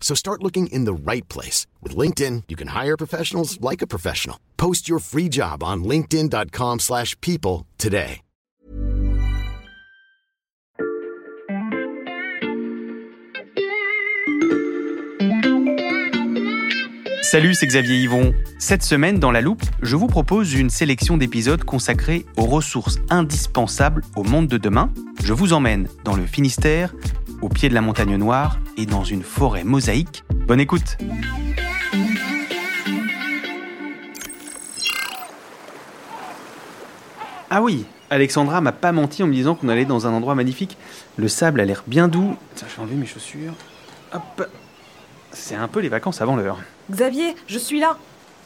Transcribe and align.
So 0.00 0.14
start 0.14 0.42
looking 0.42 0.68
in 0.68 0.86
the 0.86 0.94
right 0.94 1.28
place. 1.28 1.66
With 1.82 1.94
LinkedIn, 1.94 2.44
you 2.48 2.56
can 2.56 2.68
hire 2.68 2.96
professionals 2.96 3.60
like 3.60 3.82
a 3.82 3.86
professional. 3.86 4.38
Post 4.56 4.88
your 4.88 5.00
free 5.00 5.28
job 5.28 5.62
on 5.62 5.84
linkedin.com 5.84 6.78
slash 6.78 7.14
people 7.20 7.66
today. 7.76 8.22
Salut, 17.30 17.52
c'est 17.52 17.66
Xavier 17.66 18.00
Yvon. 18.00 18.32
Cette 18.58 18.82
semaine, 18.82 19.18
dans 19.18 19.30
La 19.30 19.42
Loupe, 19.42 19.62
je 19.82 19.96
vous 19.96 20.06
propose 20.06 20.54
une 20.54 20.70
sélection 20.70 21.18
d'épisodes 21.18 21.62
consacrés 21.62 22.24
aux 22.38 22.46
ressources 22.46 22.96
indispensables 23.10 24.02
au 24.16 24.24
monde 24.24 24.46
de 24.46 24.56
demain. 24.56 24.90
Je 25.22 25.34
vous 25.34 25.52
emmène 25.52 25.88
dans 26.04 26.16
le 26.16 26.24
Finistère, 26.24 26.94
au 27.40 27.48
pied 27.48 27.68
de 27.68 27.74
la 27.74 27.80
montagne 27.80 28.16
noire 28.16 28.58
et 28.76 28.86
dans 28.86 29.04
une 29.04 29.22
forêt 29.22 29.64
mosaïque. 29.64 30.24
Bonne 30.46 30.60
écoute 30.60 30.96
Ah 37.50 37.62
oui, 37.62 37.86
Alexandra 38.10 38.60
m'a 38.60 38.72
pas 38.72 38.92
menti 38.92 39.22
en 39.22 39.26
me 39.26 39.32
disant 39.32 39.54
qu'on 39.54 39.68
allait 39.68 39.84
dans 39.84 40.06
un 40.06 40.12
endroit 40.12 40.34
magnifique. 40.34 40.76
Le 41.16 41.28
sable 41.28 41.60
a 41.60 41.64
l'air 41.64 41.82
bien 41.86 42.08
doux. 42.08 42.36
Tiens, 42.54 42.68
je 42.70 42.76
vais 42.76 42.82
enlever 42.82 42.96
mes 42.96 43.06
chaussures. 43.06 43.54
Hop 44.12 44.48
C'est 45.32 45.54
un 45.54 45.68
peu 45.68 45.80
les 45.80 45.88
vacances 45.88 46.20
avant 46.20 46.36
l'heure. 46.36 46.58
Xavier, 46.90 47.34
je 47.46 47.58
suis 47.58 47.80
là. 47.80 47.96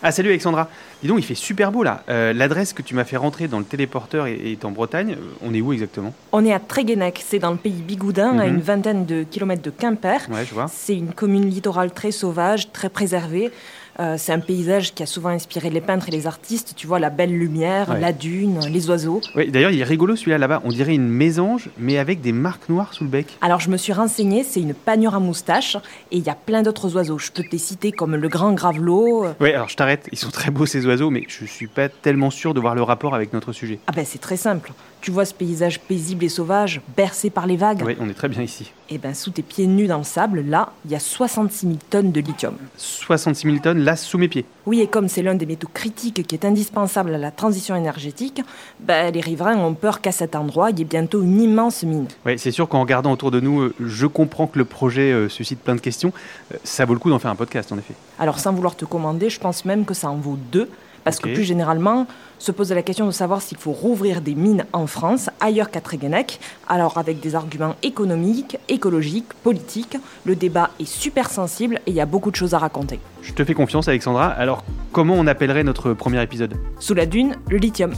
Ah 0.04 0.10
salut 0.10 0.30
Alexandra. 0.30 0.68
Dis 1.00 1.08
donc, 1.08 1.18
il 1.18 1.24
fait 1.24 1.36
super 1.36 1.70
beau 1.70 1.82
là. 1.84 2.02
Euh, 2.08 2.32
L'adresse 2.32 2.72
que 2.72 2.82
tu 2.82 2.94
m'as 2.94 3.04
fait 3.04 3.16
rentrer 3.16 3.46
dans 3.46 3.58
le 3.60 3.64
téléporteur 3.64 4.26
est, 4.26 4.34
est 4.36 4.64
en 4.64 4.72
Bretagne. 4.72 5.12
Euh, 5.12 5.24
On 5.42 5.54
est 5.54 5.60
où 5.60 5.72
exactement? 5.72 6.12
On 6.32 6.44
est 6.44 6.52
à 6.52 6.58
Tréguenec, 6.58 7.22
c'est 7.24 7.38
dans 7.38 7.52
le 7.52 7.56
pays 7.56 7.82
bigoudin, 7.82 8.38
à 8.38 8.46
Mhm. 8.46 8.54
une 8.56 8.60
vingtaine 8.60 9.06
de 9.06 9.22
kilomètres 9.22 9.62
de 9.62 9.70
Quimper. 9.70 10.20
Ouais, 10.30 10.44
je 10.44 10.54
vois. 10.54 10.66
C'est 10.68 10.96
une 10.96 11.12
commune 11.12 11.48
littorale 11.48 11.92
très 11.92 12.10
sauvage, 12.10 12.72
très 12.72 12.88
préservée. 12.88 13.52
Euh, 14.00 14.16
c'est 14.18 14.32
un 14.32 14.38
paysage 14.40 14.94
qui 14.94 15.02
a 15.02 15.06
souvent 15.06 15.28
inspiré 15.28 15.68
les 15.68 15.80
peintres 15.82 16.08
et 16.08 16.10
les 16.12 16.26
artistes. 16.26 16.72
Tu 16.76 16.86
vois 16.86 16.98
la 16.98 17.10
belle 17.10 17.30
lumière, 17.36 17.90
Ouais. 17.90 18.00
la 18.00 18.12
dune, 18.12 18.60
les 18.70 18.88
oiseaux. 18.88 19.20
Oui, 19.34 19.50
d'ailleurs, 19.50 19.70
il 19.70 19.80
est 19.80 19.84
rigolo 19.84 20.16
celui-là 20.16 20.38
là-bas. 20.38 20.62
On 20.64 20.70
dirait 20.70 20.94
une 20.94 21.08
mésange, 21.08 21.68
mais 21.78 21.98
avec 21.98 22.20
des 22.22 22.32
marques 22.32 22.68
noires 22.68 22.94
sous 22.94 23.04
le 23.04 23.10
bec. 23.10 23.36
Alors 23.42 23.60
je 23.60 23.68
me 23.70 23.76
suis 23.76 23.92
renseignée, 23.92 24.44
c'est 24.44 24.60
une 24.60 24.74
panure 24.74 25.14
à 25.14 25.20
moustache 25.20 25.76
et 26.10 26.16
il 26.16 26.22
y 26.24 26.30
a 26.30 26.34
plein 26.34 26.62
d'autres 26.62 26.94
oiseaux. 26.96 27.18
Je 27.18 27.30
peux 27.30 27.42
te 27.42 27.50
les 27.52 27.58
citer 27.58 27.92
comme 27.92 28.16
le 28.16 28.28
grand 28.28 28.52
gravelot. 28.52 29.26
euh, 29.26 29.32
Ouais, 29.40 29.52
alors 29.54 29.68
je 29.68 29.76
t'arrête. 29.76 30.08
Ils 30.12 30.18
sont 30.18 30.30
très 30.30 30.50
beaux 30.50 30.64
ces 30.66 30.86
oiseaux, 30.86 31.10
mais 31.10 31.24
je 31.28 31.44
suis 31.44 31.66
pas 31.66 31.88
tellement 31.88 32.30
sûr 32.30 32.54
de 32.54 32.60
voir 32.60 32.74
le 32.74 32.82
rapport 32.82 33.14
avec 33.14 33.32
notre 33.32 33.52
sujet. 33.52 33.78
Ah 33.86 33.92
ben 33.92 34.04
c'est 34.06 34.20
très 34.20 34.36
simple. 34.38 34.72
Tu 35.02 35.10
vois 35.10 35.24
ce 35.24 35.34
paysage 35.34 35.80
paisible 35.80 36.24
et 36.24 36.28
sauvage, 36.28 36.80
bercé 36.96 37.28
par 37.28 37.48
les 37.48 37.56
vagues. 37.56 37.82
Oui, 37.84 37.96
on 37.98 38.08
est 38.08 38.14
très 38.14 38.28
bien 38.28 38.40
ici. 38.40 38.72
Et 38.88 38.98
ben 38.98 39.14
sous 39.14 39.32
tes 39.32 39.42
pieds 39.42 39.66
nus 39.66 39.88
dans 39.88 39.98
le 39.98 40.04
sable, 40.04 40.42
là, 40.42 40.72
il 40.84 40.92
y 40.92 40.94
a 40.94 41.00
66 41.00 41.66
000 41.66 41.78
tonnes 41.90 42.12
de 42.12 42.20
lithium. 42.20 42.54
66 42.76 43.48
000 43.48 43.58
tonnes 43.58 43.80
là 43.80 43.96
sous 43.96 44.16
mes 44.16 44.28
pieds. 44.28 44.44
Oui, 44.64 44.80
et 44.80 44.86
comme 44.86 45.08
c'est 45.08 45.22
l'un 45.22 45.34
des 45.34 45.44
métaux 45.44 45.68
critiques 45.74 46.24
qui 46.24 46.34
est 46.36 46.44
indispensable 46.44 47.12
à 47.16 47.18
la 47.18 47.32
transition 47.32 47.74
énergétique, 47.74 48.42
ben, 48.78 49.12
les 49.12 49.20
riverains 49.20 49.56
ont 49.56 49.74
peur 49.74 50.02
qu'à 50.02 50.12
cet 50.12 50.36
endroit, 50.36 50.70
il 50.70 50.78
y 50.78 50.82
ait 50.82 50.84
bientôt 50.84 51.20
une 51.20 51.40
immense 51.40 51.82
mine. 51.82 52.06
Ouais, 52.24 52.38
c'est 52.38 52.52
sûr 52.52 52.68
qu'en 52.68 52.82
regardant 52.82 53.10
autour 53.10 53.32
de 53.32 53.40
nous, 53.40 53.60
euh, 53.60 53.74
je 53.80 54.06
comprends 54.06 54.46
que 54.46 54.58
le 54.58 54.64
projet 54.64 55.10
euh, 55.10 55.28
suscite 55.28 55.58
plein 55.58 55.74
de 55.74 55.80
questions. 55.80 56.12
Euh, 56.52 56.58
ça 56.62 56.84
vaut 56.84 56.94
le 56.94 57.00
coup 57.00 57.10
d'en 57.10 57.18
faire 57.18 57.32
un 57.32 57.36
podcast, 57.36 57.72
en 57.72 57.78
effet. 57.78 57.94
Alors 58.20 58.38
sans 58.38 58.52
vouloir 58.52 58.76
te 58.76 58.84
commander, 58.84 59.30
je 59.30 59.40
pense 59.40 59.64
même 59.64 59.84
que 59.84 59.94
ça 59.94 60.10
en 60.10 60.16
vaut 60.16 60.38
deux, 60.52 60.68
parce 61.04 61.18
que 61.18 61.32
plus 61.32 61.44
généralement, 61.44 62.06
se 62.38 62.50
pose 62.52 62.72
la 62.72 62.82
question 62.82 63.06
de 63.06 63.12
savoir 63.12 63.40
s'il 63.40 63.58
faut 63.58 63.72
rouvrir 63.72 64.20
des 64.20 64.34
mines 64.34 64.66
en 64.72 64.86
France, 64.86 65.30
ailleurs 65.40 65.70
qu'à 65.70 65.80
Tréguenec, 65.80 66.40
alors 66.68 66.98
avec 66.98 67.20
des 67.20 67.34
arguments 67.34 67.76
économiques, 67.82 68.58
écologiques, 68.68 69.32
politiques. 69.42 69.96
Le 70.24 70.34
débat 70.34 70.70
est 70.80 70.84
super 70.84 71.30
sensible 71.30 71.76
et 71.86 71.90
il 71.90 71.94
y 71.94 72.00
a 72.00 72.06
beaucoup 72.06 72.30
de 72.30 72.36
choses 72.36 72.54
à 72.54 72.58
raconter. 72.58 72.98
Je 73.22 73.32
te 73.32 73.44
fais 73.44 73.54
confiance, 73.54 73.88
Alexandra. 73.88 74.26
Alors, 74.26 74.64
comment 74.90 75.14
on 75.14 75.26
appellerait 75.26 75.64
notre 75.64 75.92
premier 75.92 76.22
épisode? 76.22 76.54
Sous 76.80 76.94
la 76.94 77.06
dune, 77.06 77.36
le 77.48 77.58
lithium. 77.58 77.92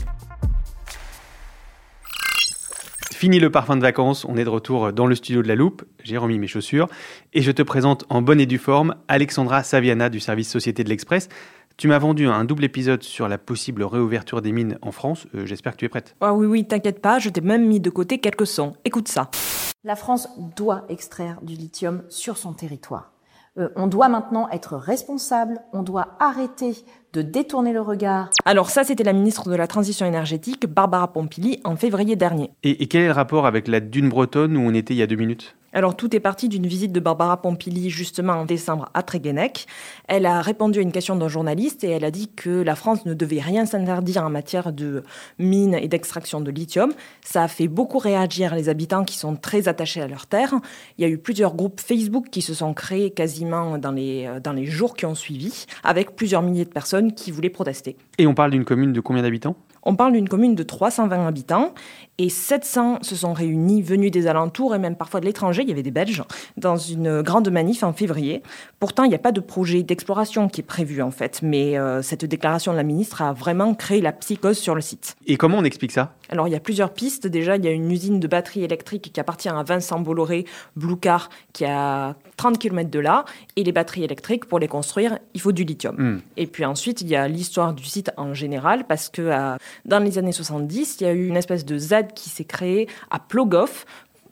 Fini 3.11 3.39
le 3.39 3.49
parfum 3.49 3.77
de 3.77 3.81
vacances, 3.81 4.25
on 4.25 4.35
est 4.35 4.43
de 4.43 4.49
retour 4.49 4.91
dans 4.91 5.07
le 5.07 5.15
studio 5.15 5.41
de 5.41 5.47
la 5.47 5.55
Loupe. 5.55 5.83
J'ai 6.03 6.17
remis 6.17 6.37
mes 6.37 6.47
chaussures 6.47 6.89
et 7.33 7.41
je 7.41 7.51
te 7.51 7.63
présente 7.63 8.03
en 8.09 8.21
bonne 8.21 8.41
et 8.41 8.45
due 8.45 8.57
forme 8.57 8.95
Alexandra 9.07 9.63
Saviana 9.63 10.09
du 10.09 10.19
service 10.19 10.51
Société 10.51 10.83
de 10.83 10.89
l'Express. 10.89 11.29
Tu 11.77 11.89
m'as 11.89 11.99
vendu 11.99 12.25
un 12.27 12.45
double 12.45 12.63
épisode 12.63 13.03
sur 13.03 13.27
la 13.27 13.37
possible 13.37 13.83
réouverture 13.83 14.41
des 14.41 14.53
mines 14.53 14.77
en 14.81 14.93
France. 14.93 15.27
Euh, 15.35 15.45
J'espère 15.45 15.73
que 15.73 15.77
tu 15.79 15.85
es 15.85 15.89
prête. 15.89 16.15
Ah 16.21 16.33
oui, 16.33 16.47
oui, 16.47 16.65
t'inquiète 16.65 17.01
pas, 17.01 17.19
je 17.19 17.27
t'ai 17.27 17.41
même 17.41 17.67
mis 17.67 17.81
de 17.81 17.89
côté 17.89 18.19
quelques 18.19 18.47
sons. 18.47 18.77
Écoute 18.85 19.09
ça. 19.09 19.29
La 19.83 19.97
France 19.97 20.29
doit 20.55 20.85
extraire 20.87 21.39
du 21.41 21.53
lithium 21.53 22.03
sur 22.07 22.37
son 22.37 22.53
territoire. 22.53 23.11
Euh, 23.57 23.67
on 23.75 23.87
doit 23.87 24.07
maintenant 24.07 24.47
être 24.51 24.77
responsable, 24.77 25.59
on 25.73 25.83
doit 25.83 26.15
arrêter 26.21 26.75
de 27.11 27.21
détourner 27.21 27.73
le 27.73 27.81
regard. 27.81 28.29
Alors 28.45 28.69
ça, 28.69 28.85
c'était 28.85 29.03
la 29.03 29.13
ministre 29.13 29.49
de 29.49 29.55
la 29.55 29.67
Transition 29.67 30.05
énergétique, 30.05 30.67
Barbara 30.67 31.11
Pompili, 31.11 31.59
en 31.65 31.75
février 31.75 32.15
dernier. 32.15 32.51
Et, 32.63 32.83
et 32.83 32.87
quel 32.87 33.01
est 33.01 33.07
le 33.07 33.13
rapport 33.13 33.45
avec 33.45 33.67
la 33.67 33.81
dune 33.81 34.07
bretonne 34.07 34.55
où 34.55 34.61
on 34.61 34.73
était 34.73 34.93
il 34.93 34.97
y 34.97 35.03
a 35.03 35.07
deux 35.07 35.15
minutes? 35.17 35.57
Alors 35.75 35.97
tout 35.97 36.15
est 36.15 36.21
parti 36.21 36.47
d'une 36.47 36.65
visite 36.65 36.93
de 36.93 37.01
Barbara 37.01 37.41
Pompili 37.41 37.89
justement 37.89 38.31
en 38.31 38.45
décembre 38.45 38.89
à 38.93 39.03
Tréguenec. 39.03 39.67
Elle 40.07 40.25
a 40.25 40.41
répondu 40.41 40.79
à 40.79 40.81
une 40.81 40.93
question 40.93 41.17
d'un 41.17 41.27
journaliste 41.27 41.83
et 41.83 41.89
elle 41.89 42.05
a 42.05 42.11
dit 42.11 42.29
que 42.33 42.49
la 42.49 42.75
France 42.75 43.05
ne 43.05 43.13
devait 43.13 43.41
rien 43.41 43.65
s'interdire 43.65 44.23
en 44.23 44.29
matière 44.29 44.71
de 44.71 45.03
mines 45.37 45.73
et 45.73 45.89
d'extraction 45.89 46.39
de 46.39 46.49
lithium. 46.49 46.93
Ça 47.25 47.43
a 47.43 47.47
fait 47.49 47.67
beaucoup 47.67 47.97
réagir 47.97 48.55
les 48.55 48.69
habitants 48.69 49.03
qui 49.03 49.17
sont 49.17 49.35
très 49.35 49.67
attachés 49.67 50.01
à 50.01 50.07
leur 50.07 50.27
terre. 50.27 50.53
Il 50.97 51.01
y 51.01 51.05
a 51.05 51.09
eu 51.09 51.17
plusieurs 51.17 51.55
groupes 51.55 51.81
Facebook 51.81 52.27
qui 52.31 52.41
se 52.41 52.53
sont 52.53 52.73
créés 52.73 53.11
quasiment 53.11 53.77
dans 53.77 53.91
les, 53.91 54.29
dans 54.41 54.53
les 54.53 54.67
jours 54.67 54.95
qui 54.95 55.05
ont 55.05 55.13
suivi, 55.13 55.65
avec 55.83 56.15
plusieurs 56.15 56.41
milliers 56.41 56.63
de 56.63 56.69
personnes 56.69 57.13
qui 57.13 57.31
voulaient 57.31 57.49
protester. 57.49 57.97
Et 58.17 58.27
on 58.27 58.33
parle 58.33 58.51
d'une 58.51 58.63
commune 58.63 58.93
de 58.93 59.01
combien 59.01 59.23
d'habitants? 59.23 59.57
On 59.85 59.95
parle 59.95 60.13
d'une 60.13 60.27
commune 60.27 60.55
de 60.55 60.63
320 60.63 61.27
habitants 61.27 61.73
et 62.17 62.29
700 62.29 62.99
se 63.03 63.15
sont 63.15 63.33
réunis, 63.33 63.83
venus 63.83 64.09
des 64.09 64.25
alentours 64.25 64.73
et 64.73 64.79
même 64.79 64.95
parfois 64.95 65.19
de 65.19 65.25
l'étranger, 65.25 65.61
il 65.61 65.69
y 65.69 65.71
avait 65.71 65.83
des 65.83 65.91
Belges, 65.91 66.23
dans 66.57 66.75
une 66.75 67.21
grande 67.21 67.49
manif 67.51 67.83
en 67.83 67.93
février. 67.93 68.41
Pourtant, 68.79 69.03
il 69.03 69.09
n'y 69.09 69.15
a 69.15 69.19
pas 69.19 69.31
de 69.31 69.41
projet 69.41 69.83
d'exploration 69.83 70.47
qui 70.47 70.61
est 70.61 70.63
prévu 70.63 71.03
en 71.03 71.11
fait, 71.11 71.41
mais 71.43 71.77
euh, 71.77 72.01
cette 72.01 72.25
déclaration 72.25 72.71
de 72.71 72.77
la 72.77 72.83
ministre 72.83 73.21
a 73.21 73.33
vraiment 73.33 73.75
créé 73.75 74.01
la 74.01 74.11
psychose 74.11 74.57
sur 74.57 74.73
le 74.73 74.81
site. 74.81 75.15
Et 75.27 75.37
comment 75.37 75.59
on 75.59 75.63
explique 75.63 75.91
ça? 75.91 76.14
Alors, 76.29 76.47
il 76.47 76.51
y 76.51 76.55
a 76.55 76.59
plusieurs 76.59 76.93
pistes. 76.93 77.27
Déjà, 77.27 77.55
il 77.57 77.65
y 77.65 77.67
a 77.67 77.71
une 77.71 77.91
usine 77.91 78.19
de 78.19 78.27
batteries 78.27 78.63
électriques 78.63 79.11
qui 79.13 79.19
appartient 79.19 79.49
à 79.49 79.63
Vincent 79.63 79.99
Bolloré, 79.99 80.45
Blue 80.75 80.97
Car, 80.97 81.29
qui 81.53 81.63
est 81.63 81.71
à 81.71 82.15
30 82.37 82.59
km 82.59 82.89
de 82.89 82.99
là. 82.99 83.25
Et 83.55 83.63
les 83.63 83.71
batteries 83.71 84.03
électriques, 84.03 84.45
pour 84.45 84.59
les 84.59 84.67
construire, 84.67 85.19
il 85.33 85.41
faut 85.41 85.51
du 85.51 85.63
lithium. 85.63 85.95
Hmm. 85.97 86.21
Et 86.37 86.47
puis 86.47 86.65
ensuite, 86.65 87.01
il 87.01 87.07
y 87.07 87.15
a 87.15 87.27
l'histoire 87.27 87.73
du 87.73 87.83
site 87.83 88.11
en 88.17 88.33
général, 88.33 88.85
parce 88.87 89.09
que 89.09 89.21
euh, 89.21 89.55
dans 89.85 89.99
les 89.99 90.17
années 90.17 90.31
70, 90.31 90.97
il 90.99 91.03
y 91.03 91.07
a 91.07 91.13
eu 91.13 91.27
une 91.27 91.37
espèce 91.37 91.65
de 91.65 91.77
ZAD 91.77 92.13
qui 92.13 92.29
s'est 92.29 92.45
créée 92.45 92.87
à 93.09 93.19
Plogoff 93.19 93.85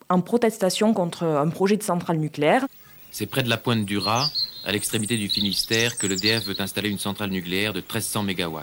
en 0.09 0.21
protestation 0.21 0.93
contre 0.93 1.23
un 1.23 1.49
projet 1.49 1.77
de 1.77 1.83
centrale 1.83 2.17
nucléaire. 2.17 2.65
C'est 3.11 3.25
près 3.25 3.43
de 3.43 3.49
la 3.49 3.57
pointe 3.57 3.85
du 3.85 3.97
Raz, 3.97 4.31
à 4.65 4.71
l'extrémité 4.71 5.17
du 5.17 5.29
Finistère, 5.29 5.97
que 5.97 6.07
l'EDF 6.07 6.45
veut 6.45 6.59
installer 6.59 6.89
une 6.89 6.99
centrale 6.99 7.29
nucléaire 7.29 7.73
de 7.73 7.79
1300 7.79 8.23
MW. 8.23 8.59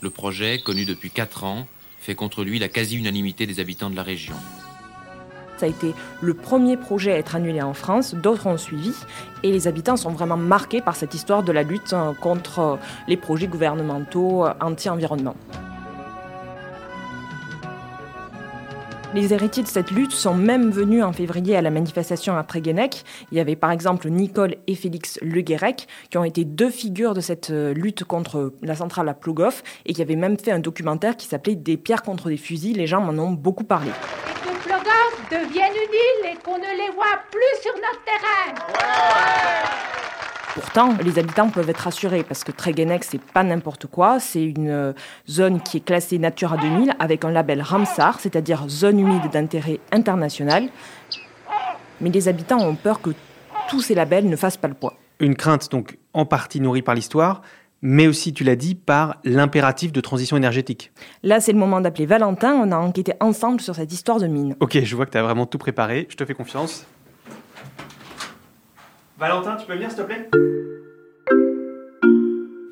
Le 0.00 0.10
projet, 0.10 0.58
connu 0.58 0.84
depuis 0.84 1.10
4 1.10 1.44
ans, 1.44 1.66
fait 2.00 2.14
contre 2.14 2.44
lui 2.44 2.58
la 2.58 2.68
quasi-unanimité 2.68 3.46
des 3.46 3.58
habitants 3.58 3.90
de 3.90 3.96
la 3.96 4.02
région. 4.02 4.34
Ça 5.56 5.66
a 5.66 5.68
été 5.68 5.92
le 6.22 6.34
premier 6.34 6.76
projet 6.76 7.12
à 7.12 7.18
être 7.18 7.34
annulé 7.34 7.60
en 7.60 7.74
France, 7.74 8.14
d'autres 8.14 8.46
ont 8.46 8.56
suivi, 8.56 8.92
et 9.42 9.50
les 9.50 9.66
habitants 9.66 9.96
sont 9.96 10.10
vraiment 10.10 10.36
marqués 10.36 10.80
par 10.80 10.94
cette 10.94 11.14
histoire 11.14 11.42
de 11.42 11.50
la 11.50 11.64
lutte 11.64 11.92
euh, 11.92 12.12
contre 12.12 12.58
euh, 12.60 12.76
les 13.08 13.16
projets 13.16 13.48
gouvernementaux 13.48 14.46
euh, 14.46 14.54
anti-environnement. 14.60 15.34
Les 19.14 19.32
héritiers 19.32 19.62
de 19.62 19.68
cette 19.68 19.90
lutte 19.90 20.12
sont 20.12 20.34
même 20.34 20.70
venus 20.70 21.02
en 21.02 21.12
février 21.12 21.56
à 21.56 21.62
la 21.62 21.70
manifestation 21.70 22.36
à 22.36 22.44
Tréguenec. 22.44 23.04
Il 23.32 23.38
y 23.38 23.40
avait 23.40 23.56
par 23.56 23.70
exemple 23.70 24.08
Nicole 24.08 24.56
et 24.66 24.74
Félix 24.74 25.18
Le 25.22 25.40
Guérec, 25.40 25.88
qui 26.10 26.18
ont 26.18 26.24
été 26.24 26.44
deux 26.44 26.70
figures 26.70 27.14
de 27.14 27.20
cette 27.20 27.48
lutte 27.50 28.04
contre 28.04 28.52
la 28.62 28.74
centrale 28.74 29.08
à 29.08 29.14
Plogoff 29.14 29.62
et 29.86 29.94
qui 29.94 30.02
avaient 30.02 30.16
même 30.16 30.38
fait 30.38 30.52
un 30.52 30.60
documentaire 30.60 31.16
qui 31.16 31.26
s'appelait 31.26 31.56
Des 31.56 31.76
pierres 31.76 32.02
contre 32.02 32.28
des 32.28 32.36
fusils. 32.36 32.76
Les 32.76 32.86
gens 32.86 33.00
m'en 33.00 33.22
ont 33.22 33.32
beaucoup 33.32 33.64
parlé 33.64 33.90
deviennent 35.30 35.74
une 35.74 35.94
île 35.94 36.32
et 36.32 36.42
qu'on 36.42 36.58
ne 36.58 36.62
les 36.62 36.90
voit 36.94 37.20
plus 37.30 37.62
sur 37.62 37.74
notre 37.74 38.02
terrain. 38.04 39.97
Pourtant, 40.54 40.94
les 41.04 41.18
habitants 41.18 41.50
peuvent 41.50 41.68
être 41.68 41.78
rassurés 41.78 42.24
parce 42.24 42.42
que 42.42 42.52
Tréguenec, 42.52 43.04
c'est 43.04 43.20
pas 43.20 43.42
n'importe 43.42 43.86
quoi. 43.86 44.18
C'est 44.18 44.42
une 44.42 44.70
euh, 44.70 44.92
zone 45.28 45.60
qui 45.60 45.76
est 45.76 45.84
classée 45.84 46.18
Natura 46.18 46.56
2000 46.56 46.94
avec 46.98 47.24
un 47.24 47.30
label 47.30 47.62
Ramsar, 47.62 48.18
c'est-à-dire 48.20 48.68
zone 48.68 48.98
humide 48.98 49.30
d'intérêt 49.32 49.80
international. 49.92 50.68
Mais 52.00 52.10
les 52.10 52.28
habitants 52.28 52.60
ont 52.60 52.74
peur 52.74 53.00
que 53.00 53.10
tous 53.68 53.82
ces 53.82 53.94
labels 53.94 54.28
ne 54.28 54.36
fassent 54.36 54.56
pas 54.56 54.68
le 54.68 54.74
poids. 54.74 54.94
Une 55.20 55.36
crainte 55.36 55.70
donc 55.70 55.98
en 56.14 56.24
partie 56.24 56.60
nourrie 56.60 56.82
par 56.82 56.94
l'histoire, 56.94 57.42
mais 57.80 58.08
aussi, 58.08 58.32
tu 58.32 58.42
l'as 58.42 58.56
dit, 58.56 58.74
par 58.74 59.18
l'impératif 59.24 59.92
de 59.92 60.00
transition 60.00 60.36
énergétique. 60.36 60.90
Là, 61.22 61.40
c'est 61.40 61.52
le 61.52 61.58
moment 61.58 61.80
d'appeler 61.80 62.06
Valentin. 62.06 62.52
On 62.54 62.72
a 62.72 62.76
enquêté 62.76 63.12
ensemble 63.20 63.60
sur 63.60 63.76
cette 63.76 63.92
histoire 63.92 64.18
de 64.18 64.26
mine. 64.26 64.56
Ok, 64.58 64.80
je 64.82 64.96
vois 64.96 65.06
que 65.06 65.12
tu 65.12 65.18
as 65.18 65.22
vraiment 65.22 65.46
tout 65.46 65.58
préparé. 65.58 66.06
Je 66.10 66.16
te 66.16 66.24
fais 66.24 66.34
confiance. 66.34 66.86
Valentin, 69.18 69.56
tu 69.56 69.66
peux 69.66 69.74
venir, 69.74 69.90
s'il 69.90 69.98
te 69.98 70.04
plaît? 70.04 70.30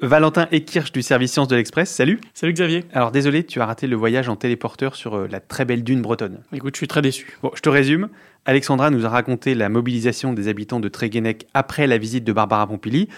Valentin 0.01 0.47
Ekirch 0.53 0.93
du 0.93 1.03
service 1.03 1.33
Sciences 1.33 1.49
de 1.49 1.57
l'Express, 1.57 1.91
salut 1.91 2.21
Salut 2.35 2.53
Xavier 2.53 2.85
Alors 2.93 3.11
désolé, 3.11 3.43
tu 3.43 3.61
as 3.61 3.67
raté 3.67 3.89
le 3.89 3.97
voyage 3.97 4.29
en 4.29 4.37
téléporteur 4.37 4.95
sur 4.95 5.17
euh, 5.17 5.27
la 5.29 5.41
très 5.41 5.65
belle 5.65 5.83
dune 5.83 6.03
bretonne. 6.03 6.43
Écoute, 6.53 6.77
je 6.77 6.79
suis 6.79 6.87
très 6.87 7.03
déçu. 7.03 7.37
Bon, 7.43 7.51
je 7.53 7.63
te 7.63 7.69
résume. 7.69 8.11
Alexandra 8.45 8.91
nous 8.91 9.05
a 9.05 9.09
raconté 9.09 9.57
la 9.57 9.69
mobilisation 9.69 10.35
des 10.35 10.47
habitants 10.47 10.79
de 10.79 10.87
Tréguenec 10.87 11.49
après 11.53 11.89
la 11.89 11.99
visite 11.99 12.23
de 12.23 12.33
Barbara 12.33 12.69
Pompili. 12.69 13.09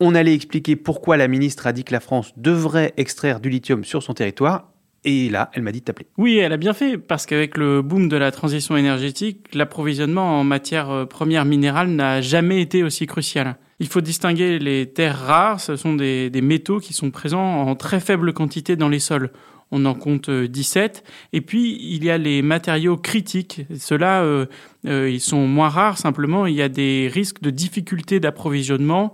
On 0.00 0.16
allait 0.16 0.34
expliquer 0.34 0.74
pourquoi 0.74 1.16
la 1.16 1.28
ministre 1.28 1.68
a 1.68 1.72
dit 1.72 1.84
que 1.84 1.92
la 1.92 2.00
France 2.00 2.32
devrait 2.36 2.94
extraire 2.96 3.38
du 3.38 3.48
lithium 3.48 3.84
sur 3.84 4.02
son 4.02 4.14
territoire. 4.14 4.71
Et 5.04 5.28
là, 5.28 5.50
elle 5.52 5.62
m'a 5.62 5.72
dit 5.72 5.80
de 5.80 5.84
t'appeler. 5.84 6.06
Oui, 6.16 6.38
elle 6.38 6.52
a 6.52 6.56
bien 6.56 6.74
fait, 6.74 6.96
parce 6.96 7.26
qu'avec 7.26 7.56
le 7.56 7.82
boom 7.82 8.08
de 8.08 8.16
la 8.16 8.30
transition 8.30 8.76
énergétique, 8.76 9.52
l'approvisionnement 9.52 10.38
en 10.38 10.44
matières 10.44 10.90
euh, 10.90 11.06
premières 11.06 11.44
minérales 11.44 11.88
n'a 11.88 12.20
jamais 12.20 12.60
été 12.60 12.84
aussi 12.84 13.06
crucial. 13.06 13.56
Il 13.80 13.88
faut 13.88 14.00
distinguer 14.00 14.60
les 14.60 14.86
terres 14.86 15.18
rares, 15.18 15.60
ce 15.60 15.74
sont 15.74 15.94
des, 15.94 16.30
des 16.30 16.40
métaux 16.40 16.78
qui 16.78 16.92
sont 16.92 17.10
présents 17.10 17.62
en 17.62 17.74
très 17.74 17.98
faible 17.98 18.32
quantité 18.32 18.76
dans 18.76 18.88
les 18.88 19.00
sols 19.00 19.30
on 19.72 19.86
en 19.86 19.94
compte 19.94 20.30
17. 20.30 21.02
Euh, 21.04 21.10
Et 21.32 21.40
puis, 21.40 21.78
il 21.80 22.04
y 22.04 22.10
a 22.10 22.18
les 22.18 22.42
matériaux 22.42 22.96
critiques. 22.98 23.62
Ceux-là, 23.76 24.22
euh, 24.22 24.46
euh, 24.86 25.10
ils 25.10 25.20
sont 25.20 25.46
moins 25.48 25.70
rares, 25.70 25.96
simplement, 25.96 26.46
il 26.46 26.54
y 26.54 26.62
a 26.62 26.68
des 26.68 27.10
risques 27.12 27.40
de 27.40 27.50
difficultés 27.50 28.20
d'approvisionnement 28.20 29.12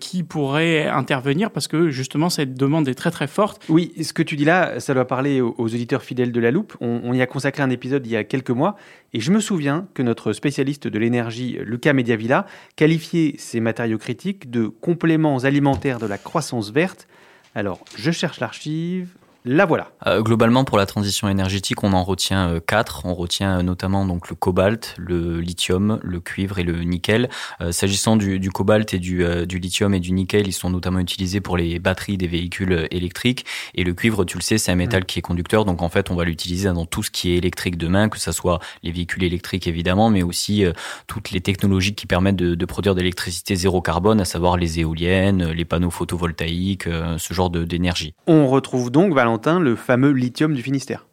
qui 0.00 0.24
pourraient 0.24 0.88
intervenir 0.88 1.52
parce 1.52 1.68
que, 1.68 1.88
justement, 1.90 2.28
cette 2.28 2.54
demande 2.54 2.88
est 2.88 2.94
très, 2.94 3.12
très 3.12 3.28
forte. 3.28 3.64
Oui, 3.68 3.92
ce 4.02 4.12
que 4.12 4.24
tu 4.24 4.34
dis 4.34 4.44
là, 4.44 4.80
ça 4.80 4.94
doit 4.94 5.06
parler 5.06 5.40
aux, 5.40 5.54
auditeurs 5.58 6.02
fidèles 6.02 6.32
de 6.32 6.40
la 6.40 6.50
loupe. 6.50 6.76
On, 6.80 7.00
on, 7.04 7.12
y 7.12 7.22
a 7.22 7.26
consacré 7.26 7.62
un 7.62 7.70
épisode 7.70 8.04
il 8.04 8.10
y 8.10 8.16
a 8.16 8.24
quelques 8.24 8.50
mois. 8.50 8.76
Et 9.12 9.20
je 9.20 9.30
me 9.30 9.38
souviens 9.38 9.86
que 9.94 10.02
notre 10.02 10.32
spécialiste 10.32 10.88
de 10.88 10.98
l'énergie, 10.98 11.58
Lucas 11.64 11.92
Mediavilla, 11.92 12.46
qualifiait 12.74 13.36
ces 13.38 13.60
matériaux 13.60 13.98
critiques 13.98 14.50
de 14.50 14.66
compléments 14.66 15.38
alimentaires 15.44 16.00
de 16.00 16.06
la 16.06 16.18
croissance 16.18 16.72
verte. 16.72 17.06
Alors, 17.54 17.84
je 17.96 18.10
cherche 18.10 18.40
l'archive. 18.40 19.08
La 19.46 19.66
voilà. 19.66 19.90
Euh, 20.06 20.22
globalement, 20.22 20.64
pour 20.64 20.78
la 20.78 20.86
transition 20.86 21.28
énergétique, 21.28 21.84
on 21.84 21.92
en 21.92 22.02
retient 22.02 22.48
euh, 22.48 22.60
quatre. 22.66 23.04
On 23.04 23.12
retient 23.12 23.58
euh, 23.58 23.62
notamment 23.62 24.06
donc 24.06 24.30
le 24.30 24.36
cobalt, 24.36 24.94
le 24.96 25.38
lithium, 25.38 26.00
le 26.02 26.20
cuivre 26.20 26.58
et 26.58 26.62
le 26.62 26.82
nickel. 26.82 27.28
S'agissant 27.70 28.16
du, 28.16 28.40
du, 28.40 28.50
cobalt 28.50 28.94
et 28.94 28.98
du, 28.98 29.22
du, 29.46 29.58
lithium 29.58 29.92
et 29.92 30.00
du 30.00 30.12
nickel, 30.12 30.48
ils 30.48 30.52
sont 30.52 30.70
notamment 30.70 30.98
utilisés 30.98 31.42
pour 31.42 31.58
les 31.58 31.78
batteries 31.78 32.16
des 32.16 32.26
véhicules 32.26 32.88
électriques. 32.90 33.44
Et 33.74 33.84
le 33.84 33.92
cuivre, 33.92 34.24
tu 34.24 34.38
le 34.38 34.42
sais, 34.42 34.56
c'est 34.56 34.72
un 34.72 34.76
métal 34.76 35.04
qui 35.04 35.18
est 35.18 35.22
conducteur. 35.22 35.66
Donc 35.66 35.82
en 35.82 35.90
fait, 35.90 36.10
on 36.10 36.14
va 36.14 36.24
l'utiliser 36.24 36.72
dans 36.72 36.86
tout 36.86 37.02
ce 37.02 37.10
qui 37.10 37.32
est 37.32 37.36
électrique 37.36 37.76
demain, 37.76 38.08
que 38.08 38.18
ce 38.18 38.32
soit 38.32 38.60
les 38.82 38.92
véhicules 38.92 39.24
électriques 39.24 39.66
évidemment, 39.66 40.08
mais 40.08 40.22
aussi 40.22 40.64
toutes 41.06 41.30
les 41.32 41.40
technologies 41.40 41.94
qui 41.94 42.06
permettent 42.06 42.36
de, 42.36 42.54
de 42.54 42.64
produire 42.64 42.94
de 42.94 43.00
l'électricité 43.00 43.56
zéro 43.56 43.82
carbone, 43.82 44.20
à 44.20 44.24
savoir 44.24 44.56
les 44.56 44.80
éoliennes, 44.80 45.50
les 45.50 45.64
panneaux 45.64 45.90
photovoltaïques, 45.90 46.84
ce 47.18 47.34
genre 47.34 47.50
d'énergie. 47.50 48.14
On 48.26 48.48
retrouve 48.48 48.90
donc 48.90 49.12
Valentin 49.12 49.33
le 49.60 49.76
fameux 49.76 50.12
lithium 50.12 50.54
du 50.54 50.62
Finistère. 50.62 51.06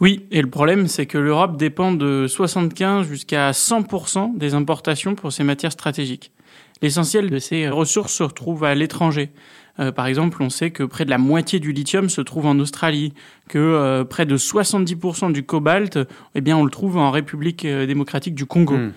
Oui, 0.00 0.26
et 0.30 0.42
le 0.42 0.50
problème, 0.50 0.88
c'est 0.88 1.06
que 1.06 1.18
l'Europe 1.18 1.56
dépend 1.56 1.92
de 1.92 2.26
75 2.26 3.06
jusqu'à 3.06 3.50
100% 3.52 4.36
des 4.36 4.54
importations 4.54 5.14
pour 5.14 5.32
ces 5.32 5.44
matières 5.44 5.72
stratégiques. 5.72 6.32
L'essentiel 6.82 7.30
de 7.30 7.38
ces 7.38 7.68
ressources 7.68 8.12
se 8.12 8.22
retrouve 8.22 8.64
à 8.64 8.74
l'étranger. 8.74 9.30
Euh, 9.80 9.92
par 9.92 10.06
exemple, 10.06 10.42
on 10.42 10.50
sait 10.50 10.70
que 10.70 10.82
près 10.82 11.04
de 11.04 11.10
la 11.10 11.18
moitié 11.18 11.58
du 11.60 11.72
lithium 11.72 12.08
se 12.08 12.20
trouve 12.20 12.46
en 12.46 12.58
Australie, 12.58 13.12
que 13.48 13.58
euh, 13.58 14.04
près 14.04 14.26
de 14.26 14.36
70% 14.36 15.32
du 15.32 15.44
cobalt, 15.44 15.98
eh 16.34 16.40
bien, 16.40 16.56
on 16.56 16.64
le 16.64 16.70
trouve 16.70 16.96
en 16.96 17.10
République 17.10 17.64
euh, 17.64 17.86
démocratique 17.86 18.34
du 18.34 18.46
Congo. 18.46 18.76
Hmm 18.76 18.92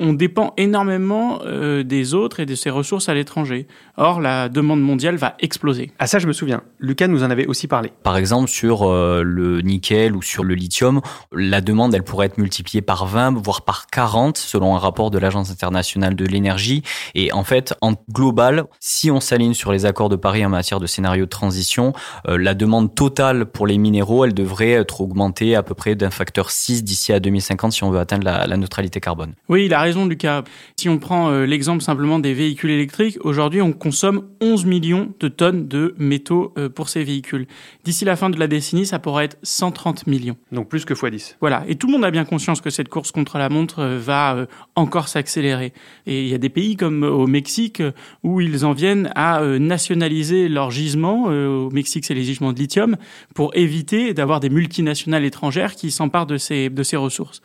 on 0.00 0.14
dépend 0.14 0.54
énormément 0.56 1.40
euh, 1.44 1.84
des 1.84 2.14
autres 2.14 2.40
et 2.40 2.46
de 2.46 2.54
ses 2.54 2.70
ressources 2.70 3.08
à 3.08 3.14
l'étranger. 3.14 3.66
Or, 3.98 4.20
la 4.20 4.48
demande 4.48 4.80
mondiale 4.80 5.16
va 5.16 5.34
exploser. 5.40 5.92
Ah 5.98 6.06
ça, 6.06 6.18
je 6.18 6.26
me 6.26 6.32
souviens. 6.32 6.62
Lucas 6.78 7.06
nous 7.06 7.22
en 7.22 7.30
avait 7.30 7.46
aussi 7.46 7.68
parlé. 7.68 7.92
Par 8.02 8.16
exemple, 8.16 8.48
sur 8.48 8.88
euh, 8.88 9.22
le 9.22 9.60
nickel 9.60 10.16
ou 10.16 10.22
sur 10.22 10.42
le 10.42 10.54
lithium, 10.54 11.02
la 11.32 11.60
demande, 11.60 11.94
elle 11.94 12.02
pourrait 12.02 12.26
être 12.26 12.38
multipliée 12.38 12.80
par 12.80 13.06
20, 13.06 13.36
voire 13.42 13.62
par 13.62 13.86
40, 13.88 14.38
selon 14.38 14.74
un 14.74 14.78
rapport 14.78 15.10
de 15.10 15.18
l'Agence 15.18 15.50
internationale 15.50 16.16
de 16.16 16.24
l'énergie. 16.24 16.82
Et 17.14 17.30
en 17.32 17.44
fait, 17.44 17.74
en 17.82 17.92
global, 18.10 18.64
si 18.80 19.10
on 19.10 19.20
s'aligne 19.20 19.54
sur 19.54 19.70
les 19.70 19.84
accords 19.84 20.08
de 20.08 20.16
Paris 20.20 20.44
en 20.44 20.50
matière 20.50 20.80
de 20.80 20.86
scénario 20.86 21.24
de 21.24 21.30
transition, 21.30 21.92
euh, 22.28 22.38
la 22.38 22.54
demande 22.54 22.94
totale 22.94 23.46
pour 23.46 23.66
les 23.66 23.78
minéraux, 23.78 24.24
elle 24.24 24.34
devrait 24.34 24.70
être 24.70 25.00
augmentée 25.00 25.54
à 25.56 25.62
peu 25.62 25.74
près 25.74 25.94
d'un 25.94 26.10
facteur 26.10 26.50
6 26.50 26.84
d'ici 26.84 27.12
à 27.12 27.20
2050 27.20 27.72
si 27.72 27.84
on 27.84 27.90
veut 27.90 27.98
atteindre 27.98 28.24
la, 28.24 28.46
la 28.46 28.56
neutralité 28.56 29.00
carbone. 29.00 29.34
Oui, 29.48 29.66
il 29.66 29.74
a 29.74 29.80
raison, 29.80 30.06
Lucas. 30.06 30.44
Si 30.76 30.88
on 30.88 30.98
prend 30.98 31.30
euh, 31.30 31.46
l'exemple 31.46 31.82
simplement 31.82 32.18
des 32.18 32.34
véhicules 32.34 32.70
électriques, 32.70 33.18
aujourd'hui, 33.22 33.62
on 33.62 33.72
consomme 33.72 34.28
11 34.40 34.64
millions 34.64 35.12
de 35.20 35.28
tonnes 35.28 35.68
de 35.68 35.94
métaux 35.98 36.52
euh, 36.58 36.68
pour 36.68 36.88
ces 36.88 37.04
véhicules. 37.04 37.46
D'ici 37.84 38.04
la 38.04 38.16
fin 38.16 38.30
de 38.30 38.38
la 38.38 38.46
décennie, 38.46 38.86
ça 38.86 38.98
pourrait 38.98 39.26
être 39.26 39.38
130 39.42 40.06
millions. 40.06 40.36
Donc 40.52 40.68
plus 40.68 40.84
que 40.84 40.94
x10. 40.94 41.36
Voilà. 41.40 41.64
Et 41.68 41.76
tout 41.76 41.86
le 41.86 41.92
monde 41.94 42.04
a 42.04 42.10
bien 42.10 42.24
conscience 42.24 42.60
que 42.60 42.70
cette 42.70 42.88
course 42.88 43.12
contre 43.12 43.38
la 43.38 43.48
montre 43.48 43.80
euh, 43.80 43.98
va 43.98 44.46
encore 44.76 45.08
s'accélérer. 45.08 45.72
Et 46.06 46.22
il 46.22 46.28
y 46.28 46.34
a 46.34 46.38
des 46.38 46.48
pays 46.48 46.76
comme 46.76 47.02
au 47.02 47.26
Mexique 47.26 47.82
où 48.22 48.40
ils 48.40 48.64
en 48.64 48.72
viennent 48.72 49.10
à 49.14 49.40
nationaliser 49.42 50.09
leurs 50.48 50.70
gisements. 50.70 51.24
Au 51.24 51.70
Mexique, 51.70 52.04
c'est 52.04 52.14
les 52.14 52.24
gisements 52.24 52.52
de 52.52 52.58
lithium 52.58 52.96
pour 53.34 53.56
éviter 53.56 54.14
d'avoir 54.14 54.40
des 54.40 54.50
multinationales 54.50 55.24
étrangères 55.24 55.74
qui 55.74 55.90
s'emparent 55.90 56.26
de 56.26 56.36
ces, 56.36 56.70
de 56.70 56.82
ces 56.82 56.96
ressources. 56.96 57.42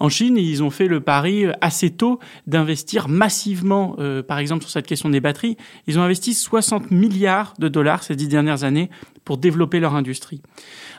En 0.00 0.08
Chine, 0.08 0.36
ils 0.36 0.62
ont 0.62 0.70
fait 0.70 0.88
le 0.88 1.00
pari 1.00 1.46
euh, 1.46 1.52
assez 1.60 1.90
tôt 1.90 2.18
d'investir 2.46 3.08
massivement, 3.08 3.96
euh, 3.98 4.22
par 4.22 4.38
exemple 4.38 4.62
sur 4.62 4.70
cette 4.70 4.86
question 4.86 5.08
des 5.08 5.20
batteries. 5.20 5.56
Ils 5.86 5.98
ont 5.98 6.02
investi 6.02 6.34
60 6.34 6.90
milliards 6.90 7.54
de 7.58 7.68
dollars 7.68 8.02
ces 8.02 8.16
dix 8.16 8.28
dernières 8.28 8.64
années 8.64 8.90
pour 9.24 9.38
développer 9.38 9.80
leur 9.80 9.94
industrie. 9.94 10.42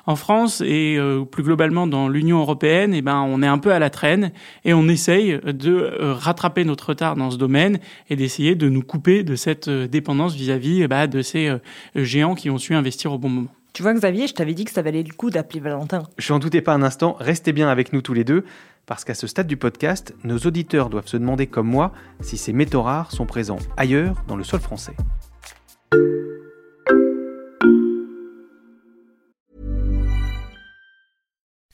En 0.07 0.15
France 0.15 0.61
et 0.61 0.97
euh, 0.97 1.23
plus 1.25 1.43
globalement 1.43 1.87
dans 1.87 2.07
l'Union 2.07 2.39
européenne, 2.39 2.93
eh 2.93 3.01
ben, 3.01 3.21
on 3.21 3.41
est 3.43 3.47
un 3.47 3.57
peu 3.57 3.71
à 3.71 3.79
la 3.79 3.89
traîne 3.89 4.31
et 4.63 4.73
on 4.73 4.87
essaye 4.87 5.39
de 5.43 5.91
rattraper 5.99 6.63
notre 6.63 6.89
retard 6.89 7.15
dans 7.15 7.31
ce 7.31 7.37
domaine 7.37 7.79
et 8.09 8.15
d'essayer 8.15 8.55
de 8.55 8.69
nous 8.69 8.81
couper 8.81 9.23
de 9.23 9.35
cette 9.35 9.69
dépendance 9.69 10.35
vis-à-vis 10.35 10.81
eh 10.81 10.87
ben, 10.87 11.07
de 11.07 11.21
ces 11.21 11.51
géants 11.95 12.35
qui 12.35 12.49
ont 12.49 12.57
su 12.57 12.73
investir 12.73 13.11
au 13.11 13.17
bon 13.17 13.29
moment. 13.29 13.51
Tu 13.75 13.83
vois, 13.83 13.93
Xavier, 13.93 14.25
je 14.25 14.33
t'avais 14.33 14.53
dit 14.53 14.63
que 14.63 14.71
ça 14.71 14.81
valait 14.81 15.03
le 15.03 15.13
coup 15.13 15.29
d'appeler 15.29 15.59
Valentin. 15.59 16.03
Je 16.17 16.31
n'en 16.31 16.39
doutais 16.39 16.61
pas 16.61 16.73
un 16.73 16.81
instant. 16.81 17.17
Restez 17.19 17.51
bien 17.51 17.67
avec 17.67 17.91
nous 17.91 18.01
tous 18.01 18.13
les 18.13 18.23
deux 18.23 18.45
parce 18.85 19.03
qu'à 19.03 19.15
ce 19.15 19.27
stade 19.27 19.47
du 19.47 19.57
podcast, 19.57 20.13
nos 20.23 20.37
auditeurs 20.39 20.89
doivent 20.89 21.07
se 21.07 21.17
demander 21.17 21.47
comme 21.47 21.67
moi 21.67 21.91
si 22.21 22.37
ces 22.37 22.53
métaux 22.53 22.81
rares 22.81 23.11
sont 23.11 23.25
présents 23.25 23.59
ailleurs 23.77 24.23
dans 24.27 24.35
le 24.35 24.43
sol 24.43 24.59
français. 24.59 24.95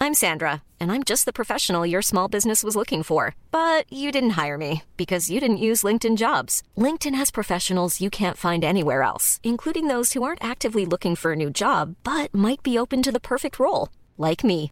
I'm 0.03 0.15
Sandra, 0.15 0.63
and 0.79 0.91
I'm 0.91 1.03
just 1.03 1.25
the 1.25 1.31
professional 1.31 1.85
your 1.85 2.01
small 2.01 2.27
business 2.27 2.63
was 2.63 2.75
looking 2.75 3.03
for. 3.03 3.35
But 3.51 3.85
you 3.87 4.11
didn't 4.11 4.31
hire 4.31 4.57
me 4.57 4.81
because 4.97 5.29
you 5.29 5.39
didn't 5.39 5.65
use 5.65 5.83
LinkedIn 5.83 6.17
jobs. 6.17 6.63
LinkedIn 6.75 7.13
has 7.13 7.29
professionals 7.29 8.01
you 8.01 8.09
can't 8.09 8.35
find 8.35 8.63
anywhere 8.63 9.03
else, 9.03 9.39
including 9.43 9.87
those 9.87 10.13
who 10.13 10.23
aren't 10.23 10.43
actively 10.43 10.87
looking 10.87 11.15
for 11.15 11.33
a 11.33 11.35
new 11.35 11.51
job 11.51 11.95
but 12.03 12.33
might 12.33 12.63
be 12.63 12.79
open 12.79 13.03
to 13.03 13.11
the 13.11 13.19
perfect 13.21 13.59
role, 13.59 13.89
like 14.17 14.43
me. 14.43 14.71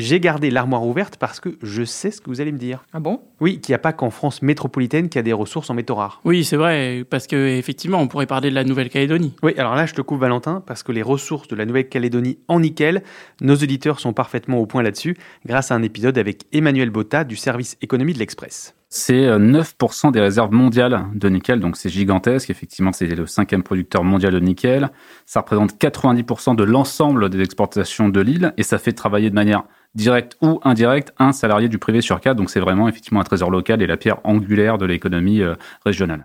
J'ai 0.00 0.18
gardé 0.18 0.50
l'armoire 0.50 0.86
ouverte 0.86 1.18
parce 1.18 1.40
que 1.40 1.58
je 1.62 1.84
sais 1.84 2.10
ce 2.10 2.22
que 2.22 2.30
vous 2.30 2.40
allez 2.40 2.52
me 2.52 2.58
dire. 2.58 2.86
Ah 2.94 3.00
bon? 3.00 3.20
Oui, 3.38 3.60
qu'il 3.60 3.72
n'y 3.72 3.76
a 3.76 3.78
pas 3.78 3.92
qu'en 3.92 4.08
France 4.08 4.40
métropolitaine 4.40 5.10
qu'il 5.10 5.18
y 5.18 5.20
a 5.20 5.22
des 5.22 5.34
ressources 5.34 5.68
en 5.68 5.74
métaux 5.74 5.94
rares. 5.94 6.22
Oui, 6.24 6.42
c'est 6.42 6.56
vrai, 6.56 7.04
parce 7.08 7.26
que 7.26 7.58
effectivement, 7.58 7.98
on 7.98 8.08
pourrait 8.08 8.26
parler 8.26 8.48
de 8.48 8.54
la 8.54 8.64
Nouvelle-Calédonie. 8.64 9.34
Oui, 9.42 9.52
alors 9.58 9.74
là, 9.74 9.84
je 9.84 9.92
te 9.92 10.00
coupe 10.00 10.20
Valentin, 10.20 10.62
parce 10.66 10.82
que 10.82 10.92
les 10.92 11.02
ressources 11.02 11.48
de 11.48 11.56
la 11.56 11.66
Nouvelle-Calédonie 11.66 12.38
en 12.48 12.60
nickel, 12.60 13.02
nos 13.42 13.56
auditeurs 13.56 14.00
sont 14.00 14.14
parfaitement 14.14 14.56
au 14.56 14.64
point 14.64 14.82
là-dessus, 14.82 15.18
grâce 15.44 15.70
à 15.70 15.74
un 15.74 15.82
épisode 15.82 16.16
avec 16.16 16.44
Emmanuel 16.52 16.88
Botta 16.88 17.24
du 17.24 17.36
service 17.36 17.76
économie 17.82 18.14
de 18.14 18.18
l'Express. 18.18 18.74
C'est 18.92 19.26
euh, 19.26 19.38
9% 19.38 20.10
des 20.10 20.20
réserves 20.20 20.52
mondiales 20.52 21.04
de 21.14 21.28
nickel, 21.28 21.60
donc 21.60 21.76
c'est 21.76 21.90
gigantesque. 21.90 22.50
Effectivement, 22.50 22.90
c'est 22.90 23.06
le 23.06 23.24
cinquième 23.26 23.62
producteur 23.62 24.02
mondial 24.02 24.32
de 24.32 24.40
nickel. 24.40 24.90
Ça 25.26 25.40
représente 25.40 25.80
90% 25.80 26.56
de 26.56 26.64
l'ensemble 26.64 27.28
des 27.28 27.40
exportations 27.40 28.08
de 28.08 28.20
l'île 28.20 28.52
et 28.56 28.64
ça 28.64 28.78
fait 28.78 28.92
travailler 28.92 29.30
de 29.30 29.34
manière 29.36 29.62
directe 29.94 30.36
ou 30.40 30.60
indirecte 30.64 31.12
un 31.18 31.32
salarié 31.32 31.68
du 31.68 31.78
privé 31.78 32.00
sur 32.00 32.20
quatre. 32.20 32.36
Donc 32.36 32.50
c'est 32.50 32.60
vraiment 32.60 32.88
effectivement 32.88 33.20
un 33.20 33.24
trésor 33.24 33.50
local 33.50 33.82
et 33.82 33.86
la 33.86 33.96
pierre 33.96 34.18
angulaire 34.24 34.78
de 34.78 34.86
l'économie 34.86 35.42
euh, 35.42 35.54
régionale. 35.84 36.24